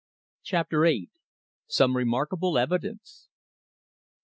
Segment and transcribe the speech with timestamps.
[0.41, 1.11] CHAPTER EIGHT.
[1.67, 3.27] SOME REMARKABLE EVIDENCE.